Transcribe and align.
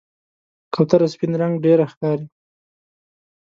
کوتره 0.73 1.07
سپین 1.13 1.31
رنګ 1.41 1.53
ډېره 1.65 1.85
ښکاري. 1.91 2.27